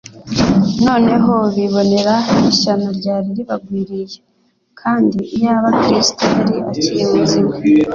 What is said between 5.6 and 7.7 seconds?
Kristo yari akiri muzima,